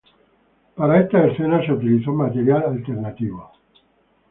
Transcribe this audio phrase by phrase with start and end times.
[0.75, 3.51] Para estas escenas, se utilizó material alternativo.